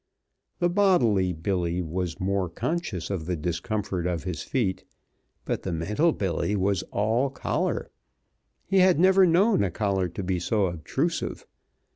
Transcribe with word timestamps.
The 0.57 0.67
bodily 0.67 1.31
Billy 1.31 1.79
was 1.79 2.19
more 2.19 2.49
conscious 2.49 3.11
of 3.11 3.27
the 3.27 3.35
discomfort 3.35 4.07
of 4.07 4.23
his 4.23 4.41
feet, 4.41 4.83
but 5.45 5.61
the 5.61 5.71
mental 5.71 6.11
Billy 6.11 6.55
was 6.55 6.81
all 6.89 7.29
collar. 7.29 7.91
He 8.65 8.79
had 8.79 8.99
never 8.99 9.27
known 9.27 9.63
a 9.63 9.69
collar 9.69 10.09
to 10.09 10.23
be 10.23 10.39
so 10.39 10.65
obtrusive. 10.65 11.45